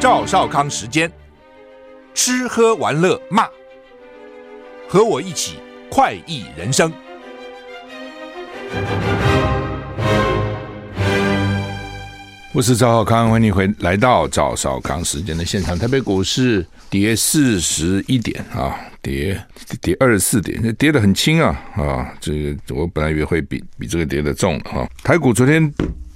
[0.00, 1.12] 赵少康时间，
[2.14, 3.46] 吃喝玩乐骂，
[4.88, 5.58] 和我一起
[5.90, 6.90] 快意人生。
[12.54, 15.78] 我是赵少康，欢迎你回来到赵少康时间的现场。
[15.78, 19.38] 台北股市跌四十一点啊，跌
[19.82, 22.10] 跌二十四点，跌得很轻啊啊！
[22.18, 24.88] 这个我本来以为会比比这个跌得重、啊。
[25.04, 25.70] 台股昨天。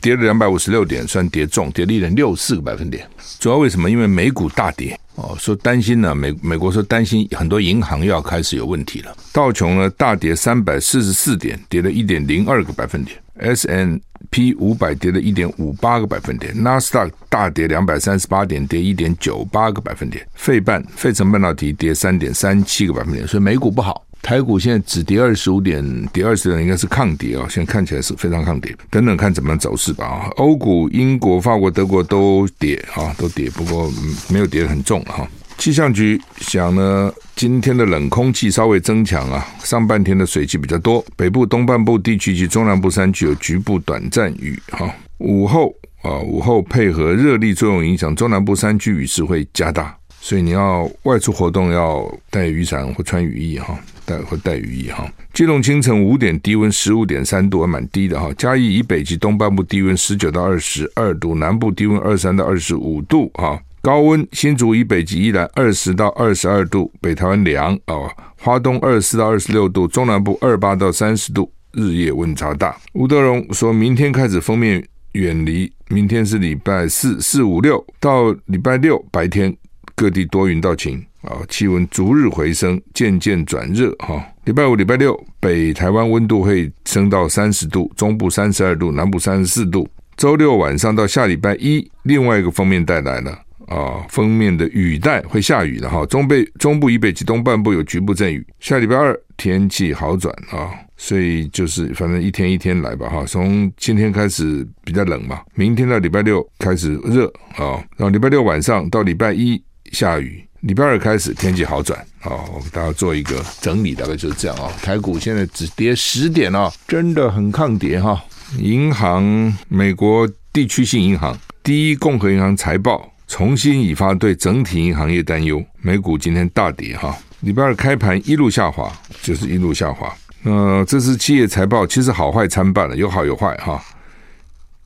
[0.04, 3.08] 跌了两百五十六点，算跌重，跌了一点六四个百分点。
[3.40, 3.90] 主要为什么？
[3.90, 9.16] 因为美股大跌哦，说担心呢，美美国说担心很多银行要开始有问题了。
[9.32, 13.16] 道琼呢大跌三百四十四点，跌了一点零二个百分点。
[13.40, 13.98] ；S N
[14.28, 16.52] P 五百跌了一点五八个百分点。
[16.62, 20.26] 纳斯达克大跌两百三十八点，跌一点九八个百分点。
[20.34, 23.26] 费半费城半导体跌三点三七个百分点。
[23.26, 24.04] 所以美股不好。
[24.24, 28.74] 台股现在只跌二十五点，跌二十点应该是抗跌啊，现在看起来是非常抗跌。
[28.88, 30.30] 等等看怎么样走势吧啊。
[30.36, 33.92] 欧股、英国、法国、德国都跌啊，都跌，不过
[34.30, 35.28] 没有跌得很重哈。
[35.58, 44.90] 气象局想呢，今天的冷空气稍微增强啊，上半天的水汽比较多，北部东半部地区及中南部山区有局部短暂雨哈。
[45.18, 53.78] 午后啊，午后配合热力作用影响，中南部山区雨势会加大，所以你要外出活动要带雨伞或穿雨衣哈。
[54.04, 58.32] 带或带雨衣哈，基隆清晨五点低温十五点三度，还蛮低的哈。
[58.36, 63.60] 嘉义以北及东半部低温十九到二十二度，南部低温二三到二十五度哈。
[63.82, 68.10] 高温新竹以北及宜兰二十到二十二度，北台湾凉哦。
[68.38, 72.76] 花东二十四到二十六度，中南部二八到三十度，日夜温差大。
[72.94, 74.82] 吴德荣说明天开始锋面
[75.12, 79.54] 远离，明天是礼拜四四五六到礼拜六白天
[79.94, 81.04] 各地多云到晴。
[81.24, 84.24] 啊，气温逐日回升，渐渐转热哈。
[84.44, 89.88] 礼拜五、礼拜六，北台湾温度会升到三十度，中部三十二度，南部三十四度。
[90.16, 93.32] 周六晚上到下礼拜一，另外一个锋面带来了
[93.66, 96.04] 啊，锋面的雨带会下雨的哈。
[96.06, 98.46] 中北、中部以北及东半部有局部阵雨。
[98.60, 103.24] 下礼拜二天气好转啊，所以就是反正一天一天来吧哈。
[103.24, 107.26] 从今天开始比较冷嘛，明天到礼拜六开始热
[107.56, 110.44] 啊，然后礼拜六晚上到礼拜一下雨。
[110.64, 114.72] 礼拜二开始天气好转啊，我给大家做一个整理，大概就是这样啊。
[114.82, 118.18] 台股现在只跌十点啊，真的很抗跌哈。
[118.58, 127.14] 银行，美国地区性银行第一共和银行财报重新引发对整体银行业担忧，美股今天大跌哈。
[127.40, 128.90] 礼拜二开盘一路下滑，
[129.22, 130.10] 就是一路下滑。
[130.42, 133.84] 那这次企业财报其实好坏参半了，有好有坏哈。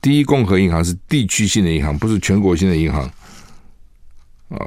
[0.01, 3.03] 第一共和银行是地区性的银行，不是全国性的银行
[4.49, 4.59] 啊。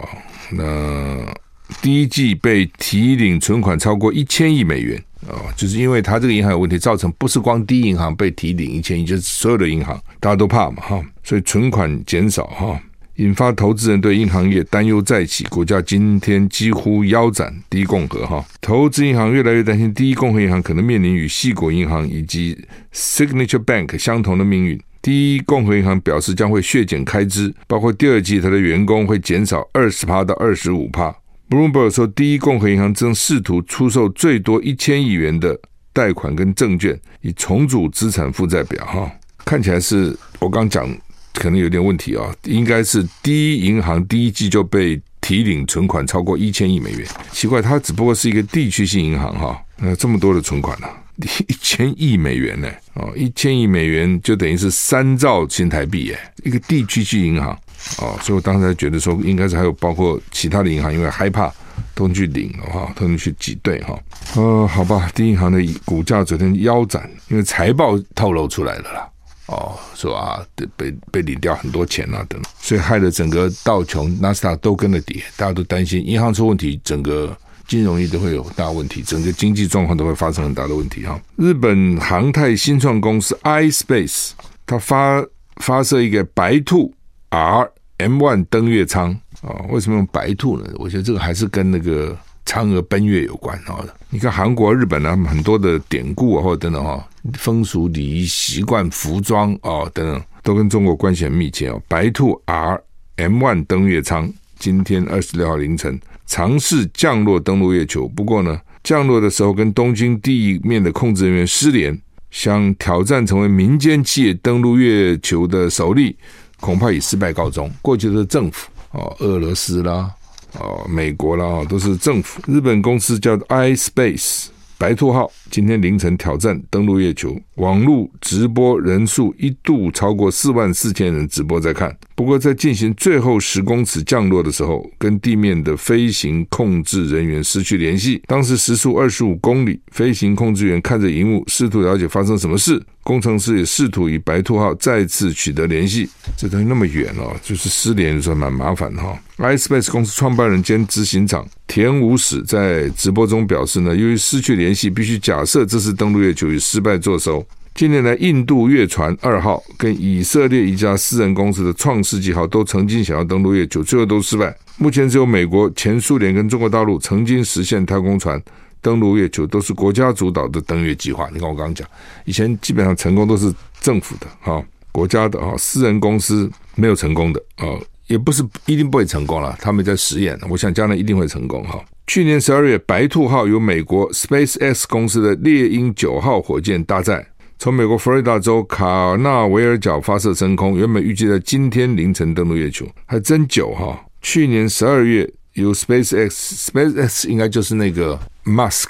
[0.55, 1.35] 那
[1.81, 12.79] 第一季被提领存款超过一千亿美元啊，就是因为它这个银行有问题，造成不是光第一银行被提领一千亿，就是所有的银行大家都怕嘛哈，所以存款减少哈，
[13.17, 17.55] 引发投资人对银行业担忧再起，股价今天几乎腰斩。
[17.71, 22.59] 第一共和哈，投资银行越来越担心第一共和银行可能面临与矽谷银行以及
[22.93, 24.79] Signature Bank 相同的命运。
[25.03, 31.13] 第一共和银行表示将会削减开支，包括第二季它的员工会减少二十趴到二十五趴。
[31.51, 35.59] Bloomberg 说，第一共和银行正试图出售最多一千亿元的
[35.93, 38.87] 贷款跟证券，以重组资产负债表。
[38.87, 39.11] 哈，
[39.45, 40.89] 看起来是我刚讲
[41.35, 47.09] 可能有点问题啊，应该是第一银行第一季就被提领存款超过一千亿美元。
[47.33, 50.99] 奇怪，它只不过是一个地区性银行哈，那这么多的存款呢、啊？
[51.47, 52.69] 一千亿美元呢？
[52.94, 56.19] 哦，一千亿美元就等于是三兆新台币耶！
[56.43, 57.53] 一个地区性银行
[57.99, 61.53] 哦，所以我当时觉得说，应该是还有包括其他的银行，因为害怕
[61.94, 63.97] 都去领哈，都去挤兑哈。
[64.34, 69.09] 呃，好吧，第一银行的股价昨天腰斩，因为财报透露出来了啦。
[69.53, 70.45] 哦，说啊，
[70.77, 77.37] 被被领掉很多钱啊等，所以害得整个道琼、纳斯达都跟着跌，大家都担心银行出问题，整个。
[77.69, 81.19] 金融业都会有大问题，整个经济状况都会发生很大的问题哈。
[81.37, 84.32] 日本航太新创公司 iSpace，
[84.67, 85.25] 它发
[85.56, 86.93] 发射一个白兔
[87.31, 90.69] R M One 登月舱啊，为什么用白兔呢？
[90.75, 92.15] 我觉得这个还是跟那个
[92.47, 93.85] 嫦娥奔月有关啊。
[94.11, 101.83] 你看韩国、日本呢，很多的典故啊，或者等等哈，风俗礼仪习惯、服装啊等等，都跟中国关系很密切哦。
[101.89, 102.81] 白兔 R
[103.17, 106.00] M One 登月舱今天二十六号凌晨。
[106.25, 112.00] 尝试降落登陆月球，不过呢，降落的时候跟东京地面的控制人员失联，
[112.31, 116.17] 想挑战成为民间企业登陆月球的首例，
[116.59, 117.71] 恐怕以失败告终。
[117.83, 120.11] 过去的政府哦，俄罗斯啦，
[120.60, 122.40] 哦，美国啦，都是政府。
[122.46, 124.46] 日本公司叫 iSpace
[124.78, 131.96] 白兔号，今天凌晨挑战登陆月球，网络直播人数一度超过四万四千人直播在看。
[132.23, 138.23] 不过在进行最后十公尺降落的时候，跟地面的飞行控制人员失去联系。
[138.29, 142.81] 当时时速二十五公里，飞行控制员看着荧幕，试图了解发生什么事。
[143.03, 146.09] 工程师也试图与白兔号再次取得联系。
[146.37, 149.19] 这东西那么远哦，就是失联就算蛮麻烦的哈。
[149.39, 157.45] iSpace 公司创办人兼执行长田武史在直播中表示呢，由于失去联系，必须假设这次登陆月球以失败作收。
[157.75, 164.55] 近年来，印度月船二号跟以色列一家私人公司的创世纪号都曾经想要登陆月球，最后都失败。
[164.77, 168.41] 目前只有美国、前苏联跟中国大陆曾经实现太空船
[168.83, 171.29] 登陆月球，都是国家主导的登月计划。
[171.33, 171.89] 你看我刚刚讲，
[172.27, 177.67] 以前基本上成功都是政府的哈，国家的哈，私人公司没有成功的啊，
[178.07, 181.83] 也不是一定不会成功了，他们在实验，我想将来一定会成功哈。
[182.07, 187.27] 去年十二月，白兔号由美国 SpaceX 公司的猎鹰九号火箭搭载。
[187.62, 194.05] 从美国佛罗里达州卡纳维尔角发射升空，原本预计在今天凌晨登陆月球，还真久哈。
[194.20, 198.88] 去年十二月，由 SpaceX，SpaceX 应该就是那个 Musk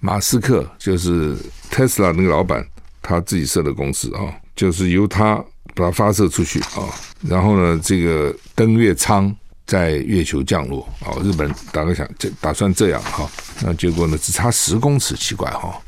[0.00, 1.34] 马斯克，就是
[1.70, 2.62] Tesla 那个老板，
[3.00, 4.20] 他自己设的公司啊，
[4.54, 5.36] 就是由他
[5.74, 6.92] 把它发射出去啊。
[7.26, 9.34] 然后呢，这个登月舱
[9.66, 11.16] 在月球降落啊。
[11.22, 13.30] 日本大概想这打算这样哈，
[13.62, 15.80] 那结果呢，只差十公尺，奇怪哈。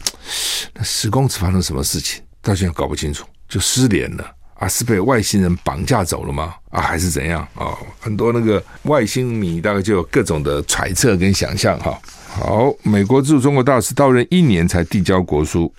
[0.72, 2.22] 那十公尺发生什么事情？
[2.40, 4.24] 到现在搞不清楚，就失联了
[4.54, 4.68] 啊？
[4.68, 6.54] 是被外星人绑架走了吗？
[6.70, 7.78] 啊，还是怎样啊、哦？
[8.00, 11.98] 很多那个外星迷大概就有各种的揣测跟想象哈。
[12.28, 15.72] 好，美国驻中国大使到任一年才递交国书，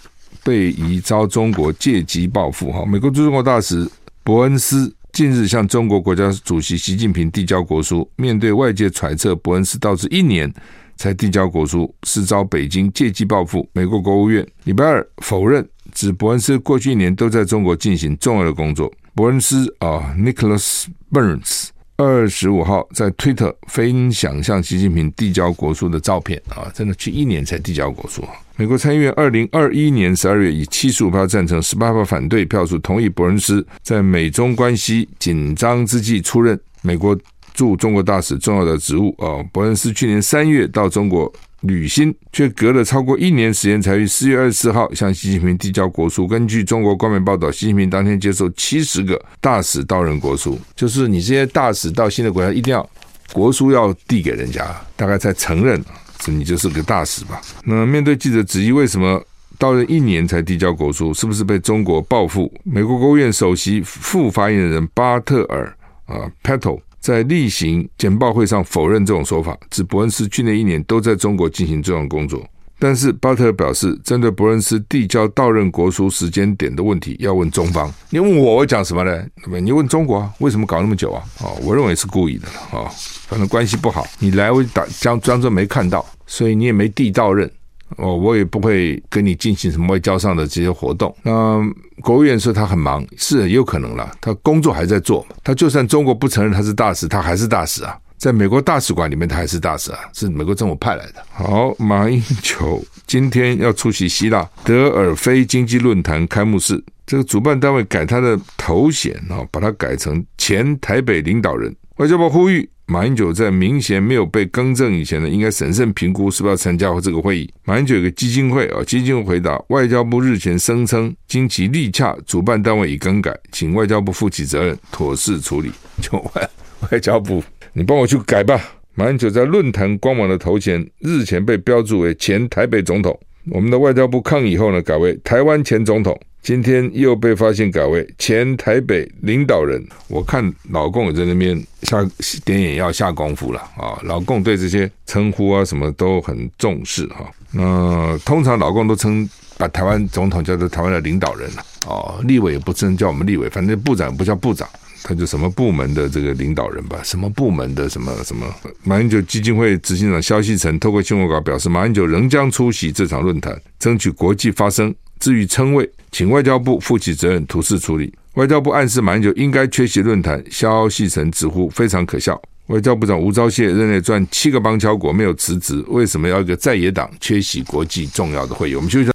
[0.43, 2.85] 被疑遭中国借机报复哈。
[2.85, 3.87] 美国驻中国大使
[4.23, 10.53] 伯恩斯近日向中国国家主席习近平递交国书，面对外界揣测，伯恩斯到这一年。
[10.97, 13.65] 才递交国书，是遭北京借机报复。
[13.73, 18.91] 美国国务院礼拜二否认，指伯恩斯过去一年都在中国进行重要的工作。
[19.13, 28.23] 伯恩斯啊，Nicholas Burns，二十五号在推特分享向习近平递交国书的照片啊，真的去一年才递交国书。
[28.57, 37.17] 美国参议院二零二一年十二月以七十五票赞成、十八票反对票数同意伯恩斯在美中关系紧张之际出任美国。
[37.53, 41.31] 驻中国大使重要的职务啊，伯恩斯去年三月到中国
[41.65, 46.27] 履新，却隔了超过一年时间，才于四月二十四号向习近平递交国书。
[46.27, 52.87] 根据中国官媒报道，习近平当天接受七十个大使到任国书，就是你这些大使到新的国家，一定要
[53.33, 54.65] 国书要递给人家，
[54.95, 55.83] 大概才承认
[56.21, 57.41] 是你就是个大使吧。
[57.63, 59.21] 那面对记者质疑，为什么
[59.57, 62.51] 到任一年才递交国书，是不是被中国报复？
[62.63, 65.75] 美国国务院首席副发言人巴特尔
[66.05, 66.79] 啊，Patel。
[67.05, 72.43] 在例行简报会上否认这种说法，指伯恩斯去年一年都在中国进行这样工作。
[72.79, 77.93] 但是巴特尔表示，针对伯恩斯递交到任国书时间点的问题，要问中方。
[78.09, 79.23] 你问我，我讲什么呢？
[79.61, 81.23] 你问中国啊，为什么搞那么久啊？
[81.43, 82.89] 哦，我认为是故意的啊，
[83.27, 87.47] 反正关系不好，你来我打装装作没看到，所以你也没递到任。
[87.97, 91.15] 哦，我也不会跟你进行什么外交上的这些活动。
[91.23, 91.61] 那
[92.01, 95.25] 国务院说他很忙，是也有可能了，他工作还在做。
[95.43, 101.23] 他就算中国不承认他是大使，他还是大使啊，在美国大使馆里面他还是大使啊，是美国政府派来的。
[101.31, 111.73] 好，马英九今天要出席希腊德尔菲经济论坛开幕式，这个主办单位改他的头衔啊，把他改成前台北领导人。
[111.97, 112.69] 外交部呼吁。
[112.87, 117.51] 马英九在明显没有被更正以前呢，应该审慎评估是不是要参加这个会议。
[117.63, 125.71] 马英九有个基金会啊，基金会回答，外交部日前声称，经其立洽，主办单位已更改，请外交部负起责任，妥善处理。
[125.99, 126.49] 就外
[126.91, 128.61] 外交部，你帮我去改吧。
[128.93, 136.15] 马英九在论坛官网的头衔日前被标注为前台北总统，我们的外交部抗议后呢，改为台湾前总统。
[136.45, 142.07] 今天又被发现改为前台北领导人，我看老共也在那边下
[142.45, 143.97] 点眼药下功夫了啊！
[144.03, 147.25] 老共对这些称呼啊什么都很重视哈。
[147.51, 154.69] 那通常老共都称把台湾总统叫做台湾的领导人了哦，立委也不称叫我们立委，反正部长不叫部长，
[155.01, 158.45] 他就什么部门的这个领导人吧，什么部门的什么什么。
[158.83, 164.93] 马英九基金会执行长萧锡成透过新闻稿表示，马英九仍将出席这场论坛，争取国际发声。
[165.19, 168.13] 至于称谓，请外交部负起责任，妥善处理。
[168.35, 172.41] 外交部暗示马英九应该缺席论坛，消息成直呼非常可笑。
[172.67, 178.75] 外交部长吴钊燮任内赚七个邦交国没有辞职，为什么要一个在野党缺席国际重要的会议？
[178.75, 179.09] 我们休息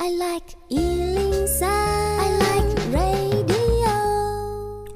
[0.69, 1.00] 一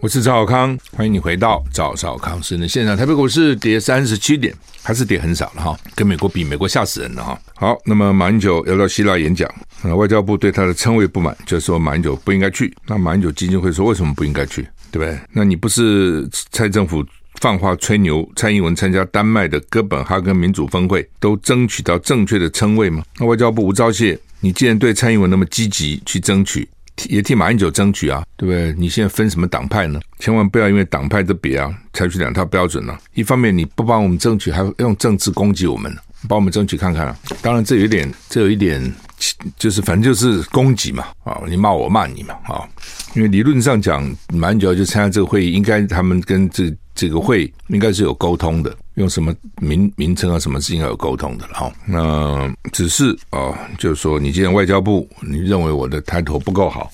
[0.04, 2.94] 我是赵小康，欢迎你回到赵小康时间现场。
[2.94, 7.40] 台北股市跌三十七点，还是跌很少了哈，跟美国比，美国吓死人了哈。
[7.54, 9.50] 好，那么马英九要到希腊演讲，
[9.82, 12.70] 那外交部对他的称谓不满，就是说马英九不应该去。
[12.86, 14.68] 那马英九基金会说为什么不应该去？
[14.90, 15.18] 对不对？
[15.32, 17.02] 那你不是蔡政府
[17.40, 23.02] 放话吹牛，蔡英文参加丹麦的哥本哈根民主峰会，都争取到正确的称谓吗？
[23.18, 26.68] 那外交部吴钊燮，你既然对蔡英文那么积极去争取，
[27.08, 28.72] 也替马英九争取啊，对不对？
[28.78, 30.00] 你现在分什么党派呢？
[30.18, 32.98] 千万不要因为党派的别啊，采取两套标准了。
[33.14, 35.94] 一方面你不帮我们争取，还用政治攻击我们，
[36.28, 37.16] 帮我们争取看看啊。
[37.42, 38.80] 当然这有点，这有一点。
[39.56, 42.66] 就是反正就是攻击嘛，啊，你骂我骂你嘛，啊，
[43.14, 56.90] 因为理论上讲，马英九就参加这个会议，应该他们跟这这个会应该是有沟通的，用什么名名称啊，什么是应该有沟通的，哈，那只是啊，就是说，你既然外交部你认为我的抬头不够好，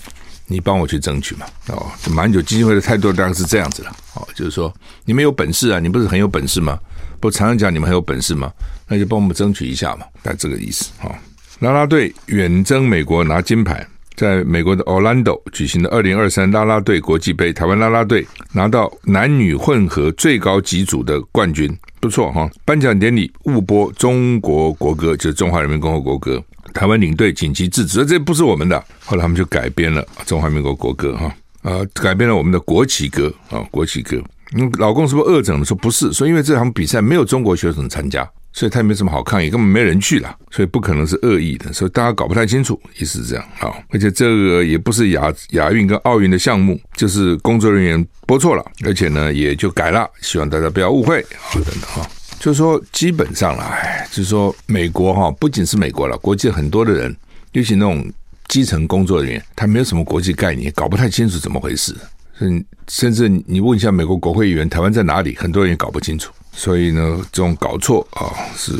[0.47, 4.73] 你帮我去争取嘛，哦，马英九基金会的态度大概是这样子了，哦，就是说
[5.05, 6.79] 你们有本事啊，你不是很有本事吗？
[7.21, 8.51] 不常常讲你们很有本事吗？
[8.89, 11.15] 那就帮我们争取一下嘛，大概这个意思，哈。
[11.61, 13.87] 啦啦队远征美国拿金牌，
[14.17, 22.49] 在美国的 Orlando 举行的二零二三啦啦队国际杯，台湾啦啦队拿到男女混合最高级组的冠军，不错哈。
[22.65, 28.83] 颁奖典礼误播中国国歌，就是中华人民共和国歌，台湾领队紧急制止，这不是我们的。
[29.05, 34.17] 后来他们就改编了中华民国国歌哈，呃，改编了我们的国旗歌啊，国旗歌。
[34.53, 35.65] 你老公是不是恶整的？
[35.67, 38.27] 说不是，说因为这场比赛没有中国选手参加。
[38.53, 43.73] 所以他也没什么好抗议，根本没人去了，所以不可能是恶意的，所以大家搞不太清楚，意思是这样啊。
[43.91, 52.09] 而且这个也不是亚亚运跟奥运的项目，就是工作人员播错了，而且呢也就改了，希望大家不要误会啊等等哈。
[52.41, 53.77] 就是说基本上啦，
[54.11, 57.15] 就是说美国哈，不仅是美国了，国际很多的人，
[57.53, 58.11] 尤其那种
[58.49, 61.95] 基层工作人员，他没有什么国际概念，搞不太清楚怎么回事。
[62.39, 66.33] 甚甚至你问一下美国国会议员，台湾在哪里，很多人也搞不清楚。
[66.53, 68.73] 所以呢，这种搞错啊，是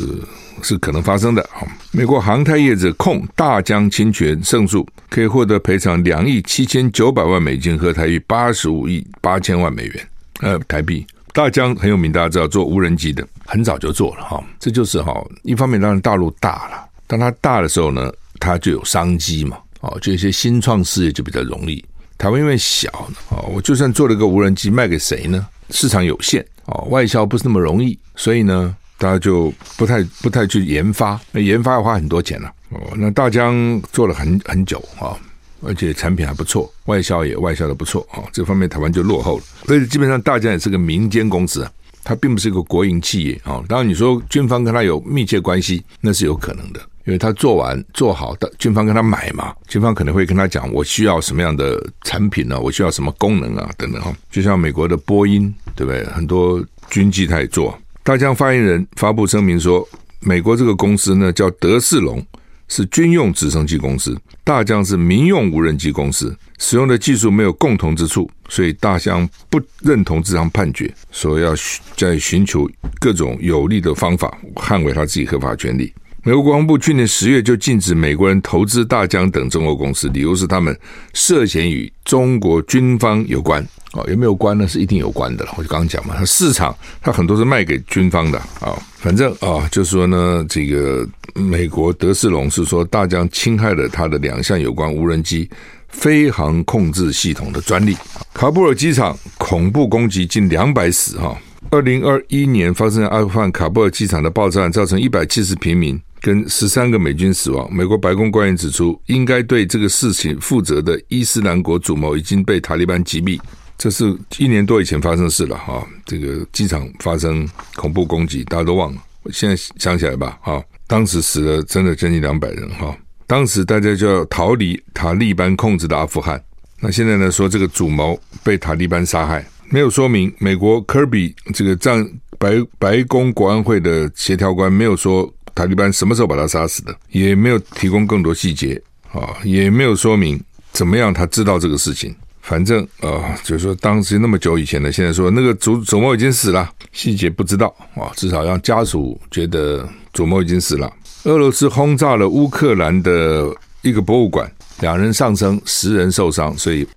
[0.61, 1.65] 是可能发生的啊。
[1.91, 10.07] 美国航太业者控大疆侵权胜诉，可以获得赔偿两亿七千九百万美金和台币八十五亿八千万美元，
[10.41, 11.05] 呃，台币。
[11.33, 14.43] 大疆很有名，大家知道做无人机的，很早就做了哈。
[14.59, 21.83] 这就是哈，一方面当然大陆大了，当它大的时候呢，它就有商机嘛，哦，就一些新创事业就比较容易。
[22.17, 22.89] 台湾因为小
[23.29, 25.47] 啊，我就算做了个无人机，卖给谁呢？
[25.69, 26.45] 市场有限。
[26.65, 35.17] 哦，外销不是那么容易，所以呢，大家就不太不太去研发，那研发要花很多钱了，哦，那大疆做了很很久啊，
[35.61, 39.43] 而且产品还不错，外销也外销的不错啊，这方面台湾就落后了。
[39.65, 41.71] 所以基本上大疆也是个民间公司啊，
[42.03, 43.63] 它并不是一个国营企业啊。
[43.67, 46.79] 当然你说军方跟他有密切关系，那是有可能的。
[47.05, 52.59] 因为他做完做好的，军方跟他买嘛，军方可能会跟他讲，我需要什么样的产品呢？
[52.59, 53.67] 我需要什么功能啊？
[53.75, 54.15] 等等哈。
[54.29, 56.05] 就像美国的波音，对不对？
[56.05, 57.75] 很多军机他也做。
[58.03, 59.85] 大疆发言人发布声明说，
[60.19, 62.23] 美国这个公司呢叫德仕隆，
[62.71, 64.13] 是军用直升机公司；
[64.45, 71.53] 大疆是民用无人机公司，使用的技术没有共同之处，所以大疆不认同这场判决，说要
[71.97, 75.93] 在寻求各种有利的方法捍卫他自己合法权利。
[76.23, 80.73] 美国国防部去年十月就禁止美国人投资大疆等中国公司，理由是他们
[81.13, 83.67] 涉嫌与中国军方有关。
[83.93, 84.67] 哦，有没有关呢？
[84.67, 85.53] 是一定有关的了。
[85.57, 88.73] 我就刚刚讲嘛，它市场它很多是卖给军方的啊。
[88.97, 95.49] 反正啊，就是说呢，这个美国德仕隆是说大疆侵害了他的两项有关无人机
[95.89, 97.97] 飞航控制系统的专利。
[98.33, 101.37] 喀布尔机场恐怖攻击近两百死哈。
[101.69, 105.99] 二零二一年发生阿富汗喀布尔机场的爆炸案，造成一百七十平民。
[106.23, 107.67] 跟十三个美军死亡。
[107.73, 113.39] 美国白宫官员指出，应该对这个事情负责的伊斯兰国主谋已经被塔利班击毙。
[113.81, 115.83] 这是一年多以前发生的事了哈。
[116.05, 119.01] 这个机场发生恐怖攻击，大家都忘了。
[119.33, 122.95] 现在想起来吧，哈，当时死了真的将近两百人哈。
[123.25, 126.39] 当时大家就要逃离塔利班控制的阿富汗。
[126.79, 130.31] 那现在呢，说这个主谋被塔利班杀害，没有说明。
[130.37, 132.07] 美国科比这个战
[132.37, 135.27] 白白宫国安会的协调官没有说。
[135.53, 136.95] 塔利班什么时候把他杀死的？
[137.09, 142.15] 也没有提供更多细节啊，也没有说明怎么样他知道这个事情。
[142.41, 150.91] 反正啊，就是说当时那么久以前的，现在说那个主主谋已经死了，细节不知道啊，至少让家属觉得主谋已经死了。
[151.23, 153.47] 俄罗斯轰炸了乌克兰的
[153.81, 156.87] 一个博物馆，两人丧生，十人受伤，所以。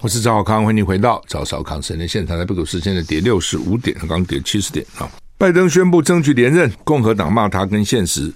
[0.00, 2.36] 我是赵小康，欢迎回到赵小康时间现场。
[2.36, 5.08] 台北股市现在跌六十五点，刚刚跌七十点啊。
[5.38, 8.32] 拜登宣布争取连任，共和党骂他跟现实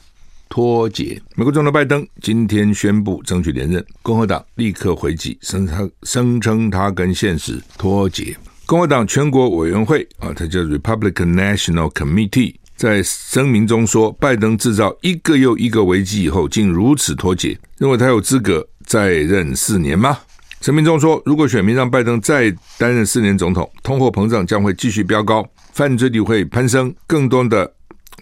[0.57, 1.21] 脱节。
[1.35, 8.35] 美国总统拜登今天宣布争取连任，共和党立刻回击，声称声称他跟现实脱节。
[8.65, 20.19] 共和党全国委员会啊，它叫 Republican National Committee，在声明中说，拜登制造一个又一个危机以后，竟如此脱节，认为他有资格再任四年吗？
[20.63, 27.71] 声明中说，如果选民让拜登再担任四年总统，通货膨胀将会继续飙高，犯罪率会攀升，更多的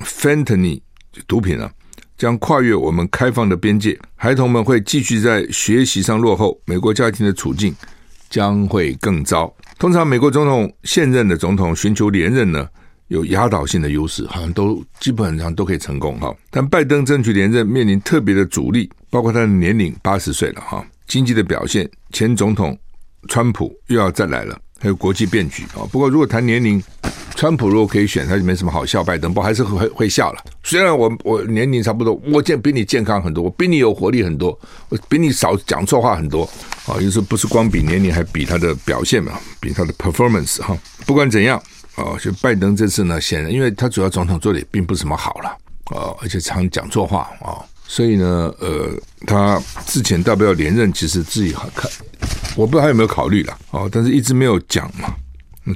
[0.00, 0.80] fentanyl
[1.28, 1.70] 毒品啊，
[2.16, 7.74] 将跨越我们开放的边界，孩童们会继续在学习上落后，美国家庭的处境
[8.30, 9.52] 将会更糟。
[9.78, 12.68] 通常，美国总统现任的总统寻求连任呢，
[13.08, 16.34] 有压倒性的优势，好像都基本上都可以成功哈。
[16.50, 20.86] 但拜登争取连任面临特别的阻力，包括他的年龄八十岁了哈。
[21.06, 22.78] 经济的表现，前总统
[23.28, 25.84] 川普又要再来了，还有国际变局啊。
[25.90, 26.82] 不过，如果谈年龄，
[27.34, 29.02] 川普如果可以选，他就没什么好笑。
[29.04, 30.38] 拜登不还是会会笑了。
[30.64, 36.48] 虽然我我年龄差不多，我健比你健康很多，我比你有活力很多，我比你少讲错话很多
[36.86, 36.98] 啊。
[36.98, 40.76] 就是不是光比年龄，还比他的表现嘛，比他的 performance 哈。
[41.04, 41.62] 不管怎样
[41.96, 45.50] 啊，就拜登这次呢，显然因为他主要总统做的也并不是什么好了
[45.94, 47.60] 啊，而且常讲错话啊。
[47.86, 48.90] 所以呢，呃，
[49.26, 51.90] 他之前要不要连任，其实自己好看，
[52.56, 55.14] 我不知道他有没有考虑了啊，但是一直没有讲嘛。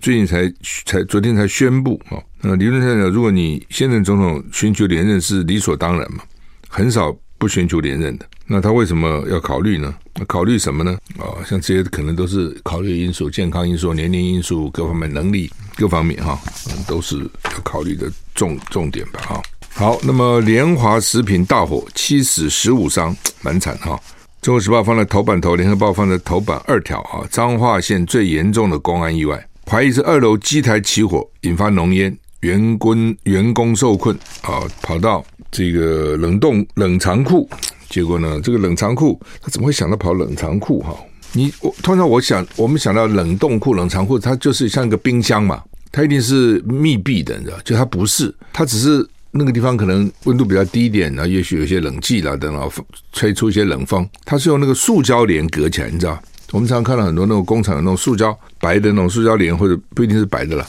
[0.00, 0.50] 最近才
[0.87, 2.23] 才昨天才宣布哦。
[2.40, 6.23] 那理论上讲，如果你现任总统寻求连任是理所当然嘛，
[6.68, 8.26] 很少不寻求连任的。
[8.47, 9.95] 那他为什么要考虑呢？
[10.26, 10.97] 考虑什么呢？
[11.18, 16.38] 哦，像这些可能都是考虑因素、健康因素、年龄因素、各方面能力各方面哈，
[16.87, 19.42] 都是要考虑的重重点吧哈。
[19.75, 24.00] 好，那么联华食品大火，七死十五伤，蛮惨哈。
[24.40, 27.26] 中国时报放在头版头，联合报放在头版二条啊。
[27.30, 37.49] 彰化县最严重的公安意外，怀疑是二楼机台起火引发浓烟，员工员工受困啊，跑到这个冷冻冷藏库，
[37.88, 40.95] 结果呢，这个冷藏库他怎么会想到跑冷藏库哈？
[41.33, 47.59] 你我通常我想我们想到冷冻库、冷藏库，它就是像一个冰箱嘛，它一定是密闭的，你知道？
[47.64, 49.07] 就它不是，它只是。
[49.30, 52.71] 那个地方可能温度比较低一点，然后也许有些冷气啦等等，
[53.12, 54.09] 吹出一些冷风。
[54.25, 56.19] 它是用那个塑胶帘隔起来，你知道？
[56.50, 60.67] 我们常常看到很多那种工厂有那种塑胶白的那种塑胶帘，或者不一定是白的了，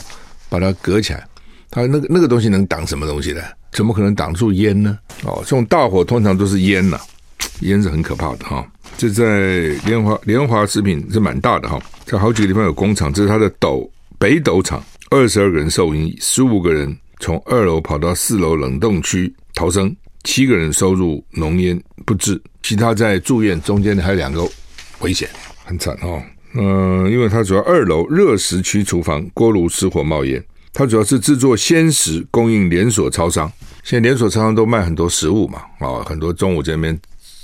[0.50, 1.26] 把它隔起来。
[1.70, 3.40] 它那个那个东西能挡什么东西呢？
[3.72, 4.98] 怎么可能挡住烟呢？
[5.24, 6.98] 哦，这种大火通常都是烟呐、
[7.60, 8.66] 烟是很可怕的哈。
[8.98, 13.12] 这在联华联华食品是蛮大的哈，在好几个地方有工厂。
[13.12, 16.96] 这是它的斗北斗厂，二十二个人受影，十五个人。
[17.22, 23.60] 从二楼跑到四楼冷冻区逃生，七个人收入浓烟不治，其他在住院。
[23.60, 24.42] 中间还有两个
[25.00, 25.28] 危险，
[25.62, 26.22] 很惨哦。
[26.54, 33.50] 嗯、因为它主要二楼热食区厨房锅炉失火冒烟，它主要是制作鲜食，供应连锁超商。
[33.82, 36.98] 现在连锁超商都卖很多食物嘛，啊、很多中午这边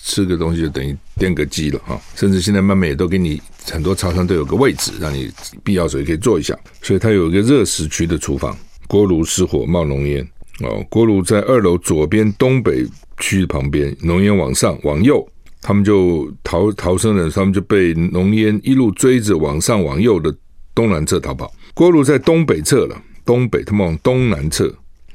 [0.04, 5.30] 吃个东西就等于垫个机了啊、甚至现在慢慢也都给你很多超商都有个位置，让你
[5.64, 6.56] 必要时候也可以坐一下。
[6.82, 8.56] 所以它有一个热食区的厨房。
[8.86, 10.24] 锅炉失火冒浓烟
[10.60, 12.86] 哦，锅炉在二楼左边东北
[13.18, 15.26] 区旁边，浓烟往上往右，
[15.60, 20.32] 他们就逃逃生的，他们就被浓烟一路追着往上往右的
[20.72, 21.52] 东南侧逃跑。
[21.74, 24.74] 锅炉在东北侧了，东北他们往东南侧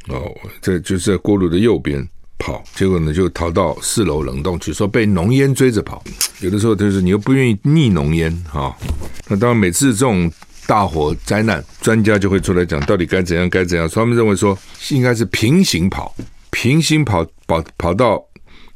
[0.10, 6.04] 哦，在就是在锅炉的右边跑，结果呢就逃到四楼冷冻区，说被浓烟追着跑。
[6.42, 8.78] 有的时候就是你又不愿意逆浓烟哈，
[9.28, 10.32] 那当然每次这种。
[10.68, 13.90] 大火灾难，专家就会出来讲到底该怎样，该怎样。
[13.90, 14.58] 他们认为说，
[14.92, 16.16] 应该是平行跑，
[16.52, 18.24] 平行跑跑跑到，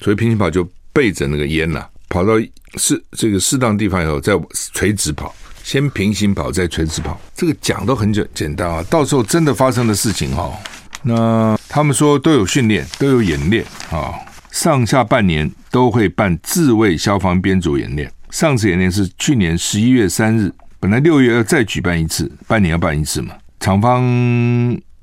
[0.01, 2.33] 所以平行跑就背着那个烟呐，跑到
[2.75, 4.33] 适这个适当地方以后再
[4.73, 5.33] 垂直跑，
[5.65, 7.19] 先平行跑再垂直跑。
[7.33, 10.53] 这个讲都很简简单啊，到时候真的发生的事情哈，
[11.01, 14.13] 那他们说都有训练，都有演练啊，
[14.51, 18.09] 上下半年都会办自卫消防编组演练。
[18.29, 20.53] 上次演练是去年十一月三日。
[20.79, 23.33] 本来六月要再举办一次，半年要办一次嘛。
[23.59, 24.03] 厂方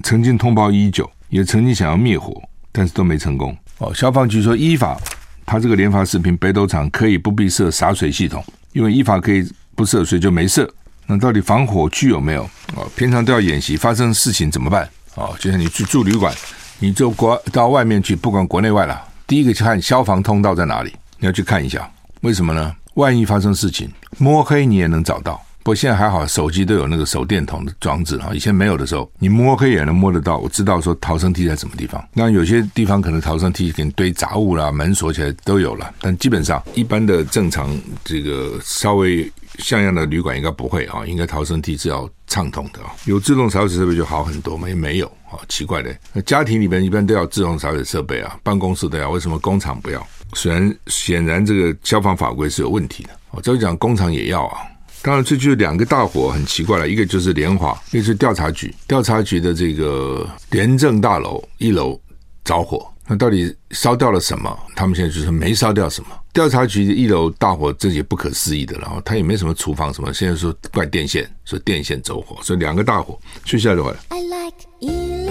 [0.05, 3.57] 曾经通报已久，也曾经想要灭火，但是都没成功。
[3.79, 4.97] 哦，消防局说依法，
[5.45, 10.69] 他这个联发视频北斗厂可以不必设洒水系统，因为依法可以不设水就没设。
[11.07, 12.45] 那到底防火区有没有？
[12.77, 14.89] 啊，平常都要演习，发生事情怎么办？
[15.15, 16.35] 啊，就像你去住旅馆，
[16.79, 21.91] 你就国到外面去，不管国内外了，第一个去看消防通道在哪里，你要去看一下。
[22.23, 22.75] 为什么呢？
[22.95, 25.43] 万一发生事情，摸黑你也能找到。
[25.63, 28.31] 不过现在还好，手机都有那个手电筒的装置啊。
[28.35, 30.39] 以前没有的时候，你摸黑也能摸得到。
[30.39, 32.05] 我知道说逃生梯在什么地方。
[32.13, 35.95] 那有些地方可能逃生梯给你堆杂物啦，门锁起来都有了。
[36.01, 42.91] 但基本上一般的正常这个稍微像样的旅馆应该不会啊，应该逃生梯是要畅通的啊。
[43.05, 45.95] 有自动洒水设备就好很多嘛，也没有啊，奇怪的。
[46.13, 50.05] 那家庭里面一般都要自动洒水设备啊，办公室都要，为什么工厂不要？
[50.35, 53.11] 虽然显然这个消防法规是有问题的。
[53.31, 54.59] 我这样讲，工厂也要啊。
[55.03, 58.73] 当然，这就两个大火很奇怪了，一个就是联华，一个是调查局。
[58.87, 62.01] 调查局的这个廉政大楼一楼
[62.45, 64.57] 着火，那到底烧掉了什么？
[64.77, 68.79] 他们现在就是没烧掉什么，调查局的一楼大火，这也不可思议的。
[68.79, 73.19] 然后他也没什么厨房什么，现在说怪电线，说电线走火，所以两个大火。
[73.45, 75.22] 接下来的话，I like 103,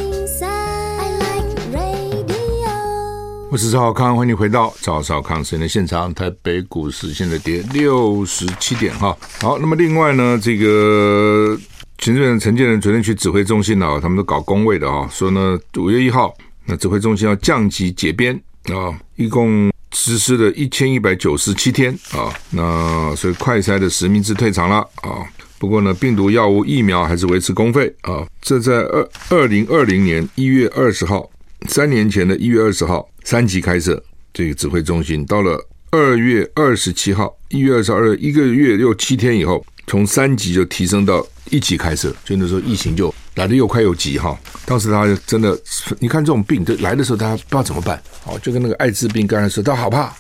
[3.52, 6.14] 我是赵少康，欢迎你回到赵少康时间的现场。
[6.14, 9.14] 台北股市现在跌六十七点哈。
[9.42, 11.60] 好，那么另外呢，这个
[11.98, 16.34] 行政院陈建仁昨天去指挥中心了，他们都搞公卫的啊，说呢五月一号
[16.66, 18.34] 那指挥中心要降级解编
[18.74, 19.70] 啊，一共。
[19.94, 25.28] 实施了一千一百九十七天啊，那所以快筛的实名制退场了啊。
[25.60, 28.26] 不过呢，病毒药物疫苗还是维持公费啊。
[28.42, 31.30] 这在二二零二零年一月二十号，
[31.68, 34.02] 三年前的一月二十号，三级开设
[34.34, 35.26] 这个指挥中心。
[35.26, 44.38] 到了二月二十七号，一月二十二一个月又七天以后，从三级就提升到一级开设，就那时候疫情就来得又快又急哈。
[44.66, 45.58] 当时他真的，
[46.00, 50.14] 你看这种病，就来的时候，大家不知道怎么办哦，就跟那个艾滋病刚才说，他好怕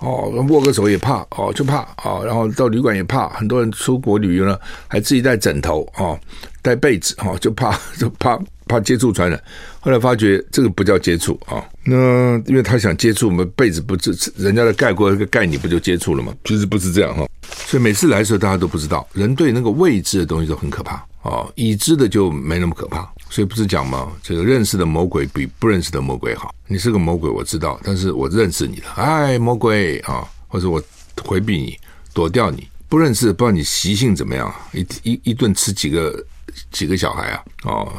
[0.00, 6.18] 哦，握个手也怕哦，就怕哦，然后到旅馆也怕，很多人出国旅游呢，还自己带枕头哦，
[6.62, 9.42] 带被子哦，就怕就怕怕接触传染。
[9.88, 16.30] 后来发觉这个不叫接触啊，那因为他想接触，我们被子不是人家的盖过，那个盖你不就接触了吗？
[16.44, 17.26] 其实不是这样哈。
[17.64, 23.10] 所以每次来的时候，大家都不知道，人对那个未知的东西都很可怕啊，已知的就没那么可怕。
[23.30, 24.12] 所以不是讲吗？
[24.22, 26.54] 这个认识的魔鬼比不认识的魔鬼好。
[26.66, 28.90] 你是个魔鬼，我知道，但是我认识你了。
[28.96, 30.82] 哎，魔鬼啊，或者我
[31.24, 31.78] 回避你，
[32.12, 32.68] 躲掉你。
[32.90, 36.22] 不认识，不知道你习性怎么样，一一一顿吃几个
[36.70, 37.42] 几个小孩啊？
[37.64, 37.90] 哦，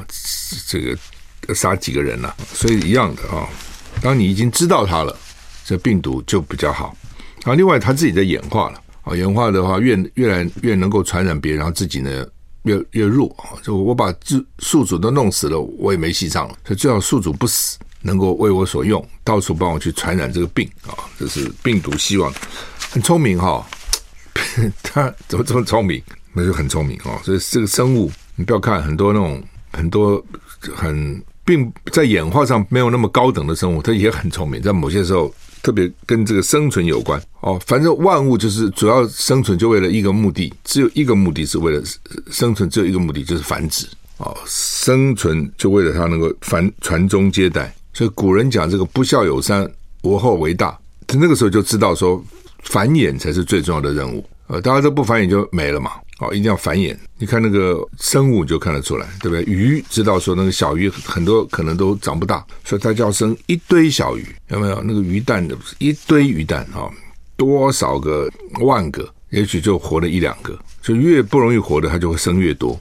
[0.67, 0.95] 这个
[1.53, 3.47] 杀几个人了，所以一样的啊。
[4.01, 5.15] 当你已经知道它了，
[5.65, 6.95] 这病毒就比较好。
[7.43, 8.81] 啊，另外它自己在演化了。
[9.03, 12.25] 啊，演化的话越越来越能够传染别人，然后自己呢？
[12.63, 13.55] 越越弱啊！
[13.63, 16.57] 就我把宿宿主都弄死了，我也没戏唱了。
[16.65, 20.91] 所以最好宿主不死，能够为我所用，到处帮我去传染这个病啊！
[21.17, 22.31] 这是病毒希望
[22.91, 23.65] 很聪明哈，
[24.83, 26.03] 他怎么这么聪明？
[26.33, 27.21] 那就很聪明啊！
[27.23, 30.23] 所以这个生物，你不要看很多那种很多
[30.75, 35.33] 很并在演化上没有那么高等的生物，它也很聪明，在某些时候。
[35.61, 41.83] 特别跟这个生存有关哦，反正万物就是主要生存就为了一个目的，只有一个目的是为了
[42.31, 43.85] 生存，只有一个目的就是繁殖
[44.19, 49.69] 哦，生存就为了它能够繁传宗接代，所以古人讲这个不孝有三，
[50.03, 52.23] 无后为大，他那个时候就知道说
[52.63, 55.91] 繁衍才是最重要的任务，呃，大家都不繁衍就没了嘛。
[56.19, 56.95] 哦，一定要繁衍。
[57.17, 59.41] 你看那个生物就看得出来，对不对？
[59.43, 64.81] 鱼知道说那个小鱼很多可能都长不大，所以它就要生一堆小鱼，有没有？
[64.83, 66.91] 那个鱼蛋的一堆鱼蛋啊，
[67.37, 68.29] 多少个
[68.59, 70.59] 万个，也许就活了一两个。
[70.81, 72.77] 就越不容易活的，它就会生越多，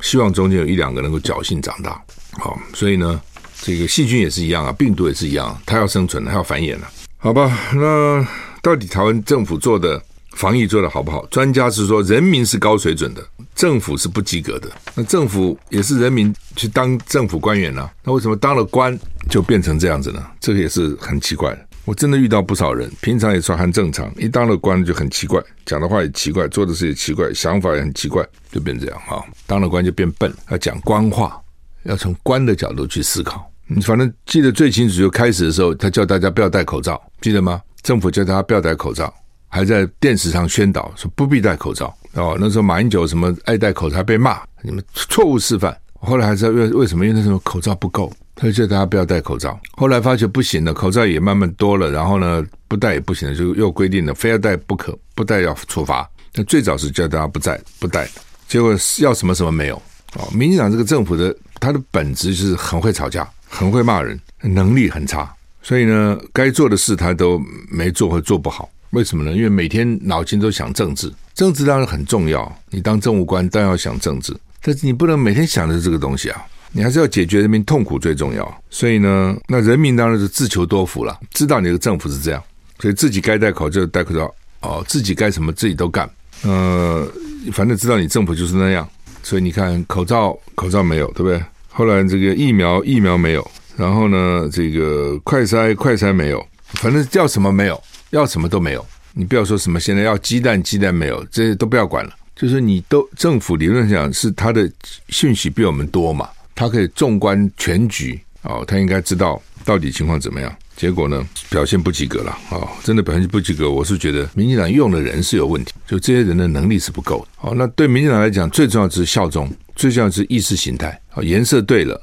[0.00, 2.02] 希望中间有一两个能够侥幸长大。
[2.32, 3.20] 好，所以呢，
[3.60, 6.90] 这个细菌也是一样啊，病毒也是一样，它要生存，它要繁衍了。
[7.18, 8.26] 好吧，那
[8.60, 10.02] 到底台湾政府做的？
[10.34, 11.24] 防疫做得好不好？
[11.26, 14.68] 专家是说，人民是高水准的，政府是不及格的。
[14.94, 17.88] 那政府也是人民去当政府官员呢？
[18.02, 20.24] 那为什么当了官就变成这样子呢？
[20.40, 21.66] 这个也是很奇怪的。
[21.84, 29.22] 我真的遇到不少人，平常也算很正常，一当了官就很奇怪，讲的话也奇怪，做的事也奇怪，想法也很奇怪，就变这样哈。
[29.46, 31.38] 当了官就变笨，要讲官话，
[31.82, 33.50] 要从官的角度去思考。
[33.66, 37.60] 你反正记得最清楚，就开始的时候，他叫大家不要戴口罩，记得吗？
[37.82, 39.12] 政府叫大家不要戴口罩。
[39.54, 45.76] 还在电视上宣导说不必戴口罩哦，那时候马英九什么爱戴口罩被骂，你们错误示范。
[46.00, 47.06] 后来还知道为为什么？
[47.06, 49.56] 因为那时候口罩不够，他就叫大家不要戴口罩。
[49.76, 56.10] 后来发觉不行了，口罩也慢慢多了，然后呢不戴也不行了，就又规定了非要戴不可，不戴要处罚。
[56.34, 58.08] 那最早是叫大家不戴不戴，
[58.48, 59.76] 结果要什么什么没有
[60.16, 60.28] 哦。
[60.34, 67.40] 民进党这个政府的他的本质就是很会吵架，很会骂人，能力很差，所以呢该做的事他都
[67.70, 68.68] 没做或做不好。
[68.94, 69.32] 为什么呢？
[69.32, 72.50] 因为每天脑筋都想政治，政治当然很重要。
[72.70, 76.42] 你当政务官当然要想政治，但是你不能每天想的是这个东西啊！
[76.70, 78.62] 你还是要解决人民痛苦最重要。
[78.70, 82.42] 所以呢，那人民当然是自求多福了，知道你的政府是这样，
[82.78, 86.08] 所以自己该戴口罩戴口罩哦，自己该什么自己都干。
[86.42, 87.06] 呃，
[87.52, 88.88] 反正知道你政府就是那样，
[89.24, 91.42] 所以你看口罩口罩没有，对不对？
[91.68, 97.82] 后来这个疫苗疫苗没有，然后呢，这个快筛快筛没有，反正叫什么没有。
[98.14, 102.14] 要什么都没有，你不要说什么现在要鸡蛋，鸡蛋没有，这些都不要管了。
[102.36, 104.70] 就是你都政府理论上是他的
[105.08, 110.56] 讯息比我们多嘛，他可以纵观全局哦，他应该知道到底情况怎么样。
[110.76, 113.68] 结果呢，表现不及格了哦，真的表现不及格。
[113.68, 117.28] 我是觉得民进党用的人是有问题，就这些人的能力是不够的。
[117.36, 121.00] 好，那对民进党来讲，最重要的是效忠，最重要的是意识形态。
[121.08, 122.00] 好，颜色对了，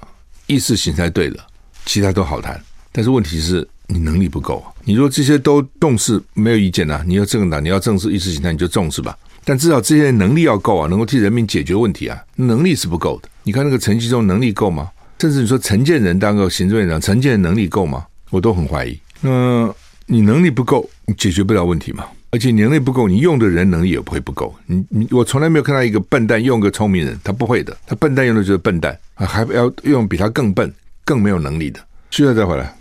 [0.48, 1.46] 意识形态对了，
[1.86, 2.62] 其他都好谈。
[2.92, 3.66] 但是问题是。
[3.92, 4.64] 你能力不够。
[4.86, 7.04] 你说这些都重视，没有意见啊。
[7.06, 9.18] 你要政党，你要正视意识形态，你就重视吧。
[9.44, 12.18] 但至少这些能力要够啊，能够替人民解决问题啊。
[12.36, 13.30] 能力是不够的。
[13.44, 14.90] 你看那个陈吉仲能力够吗？
[15.20, 18.06] 甚至你说陈建仁当个行政院长，陈建仁能力够吗？
[18.30, 18.98] 我都很怀疑。
[19.20, 19.74] 那
[20.06, 22.06] 你能力不够，你解决不了问题嘛。
[22.32, 24.56] 而且你能力不够，你用的人能力也不会不够。
[24.66, 27.78] 你你我从来没有看到一个笨蛋用个聪明人，他不会的。
[27.86, 30.74] 他笨蛋用的就是笨蛋啊，还要用比他更笨、
[31.04, 31.80] 更没有能力的。
[32.10, 32.74] 去了再回来。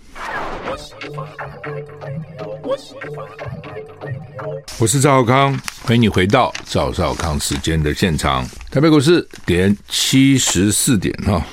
[4.78, 8.46] 我是赵少康，欢迎你回到赵少康时间的现场。
[8.70, 11.44] 台北股市跌七十四点哈，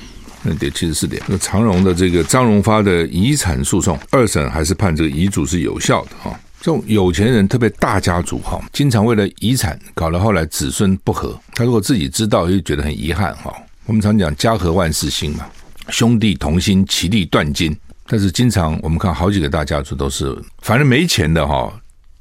[0.43, 1.21] 那跌七十四点。
[1.27, 6.39] 那长荣的这个张荣发的遗产诉讼，二审还是判这个遗嘱是有效的哈。
[6.59, 11.39] 这种有钱人，特别大家族哈，经常为了遗产搞了后来子孙不和。
[11.53, 13.53] 他如果自己知道，又觉得很遗憾哈。
[13.85, 15.45] 我们常讲家和万事兴嘛，
[15.89, 17.75] 兄弟同心，其利断金。
[18.07, 21.71] 但是经常我们看好几个大家族都是，反正没钱的哈，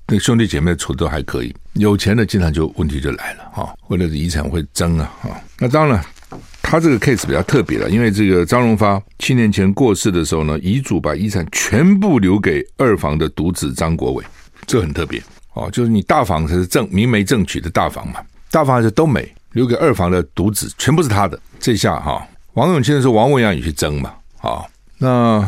[0.09, 5.31] 那兄弟姐妹处都还可以，有钱的经常就问题就来了哈，为了遗产会争啊哈。
[5.59, 6.05] 那当然。
[6.69, 14.25] 他这个 case 比较特别了，因为这个张荣发七年前过世的时候呢，遗嘱把遗产全部留给二房的独子张国伟，
[14.67, 15.23] 这很特别
[15.53, 15.71] 哦。
[15.71, 18.21] 就是你大房才是正明媒正娶的大房嘛，
[18.51, 21.39] 大房还是都没留给二房的独子，全部是他的。
[21.61, 24.65] 这下哈、王永庆的时候，王文洋也去争嘛，啊、
[24.99, 25.47] 那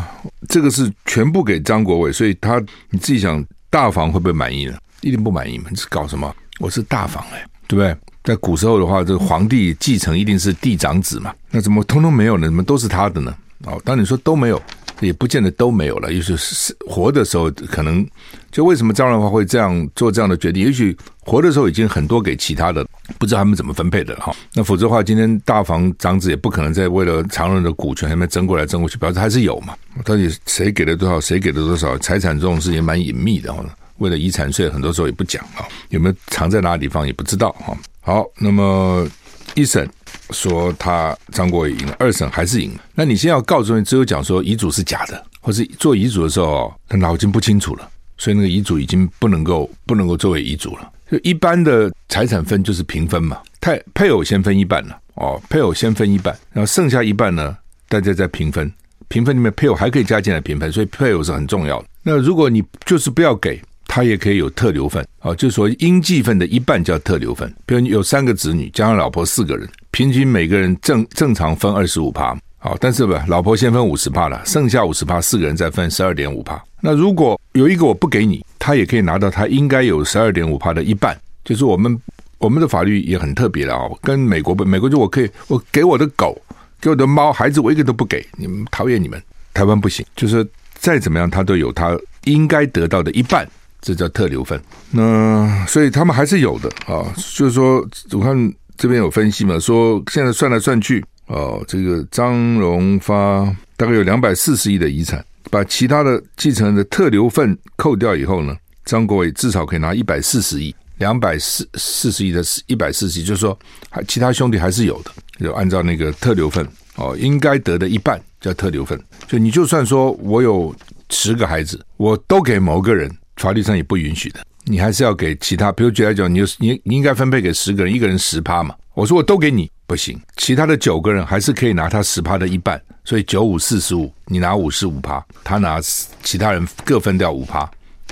[0.48, 4.76] 这个是全部给张国伟，所以他你自己想，大房会不会满意呢？
[5.00, 5.66] 一定不满意嘛？
[5.70, 6.34] 你是搞什么？
[6.58, 7.96] 我是大房哎，对不对？
[8.24, 11.32] 在古时候的话，这个皇帝继承一定是嫡长子嘛？
[11.50, 12.46] 那怎么通通没有呢？
[12.46, 13.34] 怎么都是他的呢？
[13.64, 14.60] 哦，当你说都没有，
[15.00, 16.12] 也不见得都没有了。
[16.12, 18.06] 也许是活的时候，可能
[18.50, 20.64] 就为什么张荣华会这样做这样的决定？
[20.64, 22.86] 也许活的时候已经很多给其他的，
[23.18, 24.34] 不知道他们怎么分配的哈。
[24.54, 29.74] 那否则的话，今天大房长子也不可能再为了常人的股权，还没争过来争过去，表示还是有嘛。
[30.04, 31.96] 到底谁给了多少，谁给了多少？
[31.98, 33.64] 财产这种事情蛮隐秘的哈。
[33.98, 37.76] 为了遗产税，很多时候也不讲啊，有没有藏在哪个地方也不知道哈。
[38.00, 39.06] 好，那么
[39.54, 39.88] 一审
[40.30, 42.80] 说他张国伟赢了，二审还是赢了。
[42.94, 50.90] 那你现在要告诉你，只有讲说遗嘱是假的，或是做遗嘱的时候他脑筋不清楚了，所以那个遗嘱已经不能够不能够作为遗嘱了。
[51.10, 57.56] 就一般的财产分就是平分嘛，太配偶先分一半了哦，配偶先分一半，然后剩下一半呢，
[57.88, 58.70] 大家再平分。
[59.08, 61.88] 平分里面配偶还可以加进来平分，所以配偶是很重要的。
[62.02, 63.60] 那如果你就是不要给。
[63.90, 67.50] 他也可以有特留份，啊，就是说应继份的一半叫特留份。
[67.64, 69.66] 比如你有三个子女，加上老婆四个人，
[69.98, 76.62] 平均每个人正正常分二十五趴，好，但是不，老婆先分五十趴了，剩下五十趴，四个人再分十二点五趴。
[76.80, 81.20] 那如果有一个我不给你，他也可以拿到他应该有十二点五趴的一半。
[81.44, 82.00] 就是我们
[82.38, 86.40] 我们的法律也很特别的啊，跟美国不，美国就我可以我给我的狗，
[86.80, 89.20] 给我的猫，孩子我一个都不给，你们讨厌你们，
[89.52, 93.44] 台湾不行，就是再怎么样他都有他应该得到的一半。
[93.80, 94.60] 这叫特留份，
[94.92, 97.02] 那所以他们还是有的啊。
[97.34, 103.44] 就是说，我看这边有分析嘛，说现在算来算去，哦，这个张荣发
[103.76, 113.58] 大概有两百四十亿的遗产，把其他的继承人的特留份扣掉以后呢，张国伟至少可以拿一百四十亿，两百四四十亿的一百四十亿，就是说，
[113.90, 115.10] 还其他兄弟还是有的，
[115.40, 118.98] 就按照那个特留份哦，应该得的一半叫特留份。
[119.26, 120.74] 就你就算说我有
[121.10, 123.10] 十个孩子，我都给某个人。
[123.38, 125.72] 法律上也不允许的，你还是要给其他。
[125.72, 128.74] 比如举来讲，你你你应该分配给十个人，一个人十趴嘛。
[128.94, 130.20] 我说我都给你，不行。
[130.36, 135.80] 其他的九个人还是可以拿他十趴的一半，所以九五四十五，你拿五十五趴，他拿
[136.22, 137.60] 其他人各分掉五趴。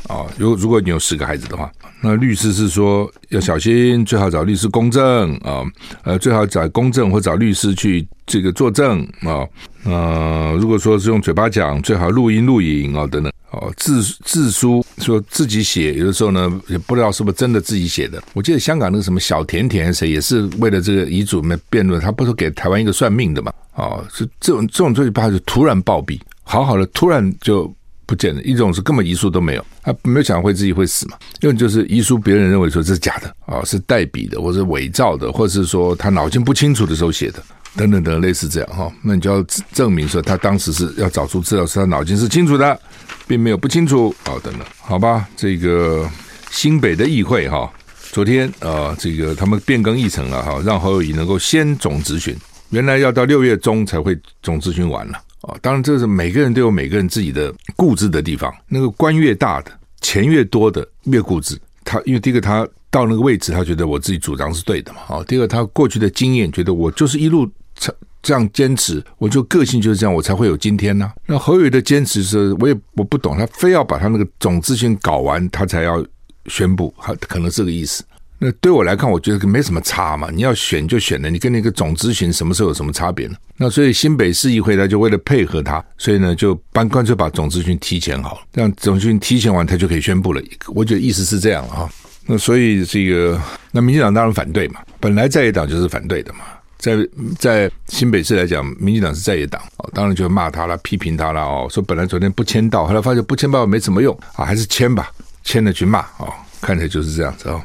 [0.08, 1.68] 啊，如如果你有十个孩子的话，
[2.00, 5.64] 那律师是说要小心，最好找律师公证啊，
[6.04, 9.42] 呃，最好找公证或找律师去这个作证啊。
[9.84, 13.32] 呃，如果说是用嘴巴讲，最好录音录影啊等等。
[13.56, 18.22] 哦，自自书说自己写，有的时候呢也不知道是不是真的自己写的。
[18.34, 23.52] 我记得香港那个什么小甜甜谁也是为了这个遗嘱没辩论，他不是给台湾一个算命的嘛？
[23.74, 27.72] 哦，是这种这种最怕就突然暴毙，好好的突然就
[28.04, 28.42] 不见了。
[28.42, 31.16] 一种是根本遗书都没有，他没有想会自己会死嘛？
[31.40, 37.42] 因为就是遗书别人认为说这是假的啊，是代笔的，或者伪造的，或者是说他脑筋不清楚的时候写的。
[37.76, 42.80] 等等等，类似这样哈，那你就要证明说他当时是要找出资料，是他脑筋是清楚的，
[43.28, 44.14] 并没有不清楚。
[44.24, 46.08] 好，等等，好吧，这个
[46.50, 47.70] 新北的议会哈，
[48.12, 52.34] 昨天啊，这个他们变更议程了哈，让侯友宜能够先总咨询，
[52.70, 55.54] 原来要到六月中才会总咨询完了啊。
[55.60, 61.58] 当然，这是每个人都有每个人自己的固执的地方，那个官越大的，钱越多的越固执。
[61.84, 65.00] 他因为第一个他到那个位置，他觉得我自己主张是对的嘛。
[65.04, 67.46] 好，第二他过去的经验，觉得我就是一路。
[67.78, 76.04] 这这样坚持，我就个性就是这样，我才会有今天呢、那侯宇的坚持是，我也我不懂，他非要把他那个总咨询搞完，他才要
[76.46, 78.02] 宣布，他可能这个意思。
[78.38, 80.28] 那对我来看，我觉得没什么差嘛。
[80.30, 83.34] 你要选就选了，你跟那个总咨询什么时候有什么差别呢？
[83.56, 90.42] 那所以新北市议会他就为了配合他，所以呢就搬干脆把总咨询提前好了，这样总咨询提前完，他就可以宣布了。
[90.74, 91.88] 我觉得意思是这样啊。
[92.26, 93.40] 那所以这个，
[93.72, 96.40] 那民进党当然反对嘛，本来在野党就是反对的嘛。
[96.78, 96.96] 在
[97.38, 105.10] 在新北市来讲，民进党是在野党哦，当然就骂他了，批评他了哦，说本来昨天不签到，后来发现不签到没什么用啊，还是签吧，
[105.42, 107.60] 签了去骂哦，看起来就是这样子哦。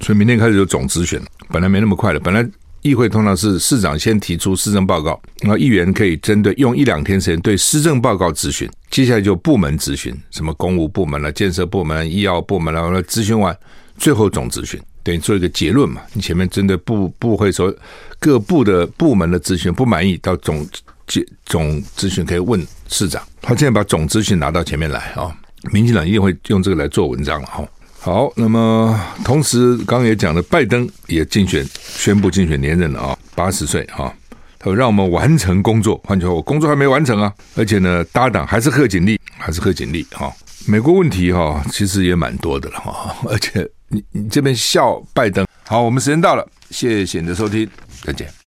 [0.00, 2.20] 所以明天开始就总质询，本来没那么快的。
[2.20, 2.46] 本来
[2.82, 13.56] 议会通常是市长先提出施政报告，然后议员可以针对用一两天时间对施政报告质询，接下来就部门质询，什么公务部门了、建设部门、医药部门了，然后质询完，
[13.96, 16.02] 最后总质询，等于做一个结论嘛。
[16.14, 17.72] 你前面针对部部会说
[18.18, 20.66] 各部的部门的咨询不满意，到总
[21.06, 23.22] 结总咨询可以问市长。
[23.40, 25.30] 他现在把总咨询拿到前面来啊，
[25.70, 27.62] 民进党一定会用这个来做文章了哈。
[28.00, 34.12] 好，那么同时刚刚也讲了，拜登也竞选宣布竞选连任了啊，八十岁啊，
[34.58, 40.30] 他说让我们完成工作，换句话说，我工作还没完成啊，而且呢，搭档还是贺锦丽，还是贺锦丽哈。
[40.66, 47.68] 美国问题哈，其实也蛮多的了哈，而且你你这边笑拜登，好，我们时间到了，谢谢你的收听，
[48.02, 48.34] 再见。